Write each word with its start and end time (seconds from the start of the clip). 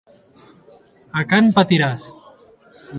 A 1.21 1.23
Can 1.35 1.53
Patiràs. 1.59 2.11